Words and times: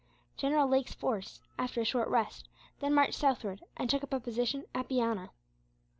General 0.35 0.67
Lake's 0.67 0.95
force, 0.95 1.41
after 1.59 1.79
a 1.79 1.85
short 1.85 2.07
rest, 2.07 2.49
then 2.79 2.91
marched 2.95 3.13
southward, 3.19 3.63
and 3.77 3.87
took 3.87 4.03
up 4.03 4.11
a 4.13 4.19
position 4.19 4.65
at 4.73 4.89
Biana. 4.89 5.29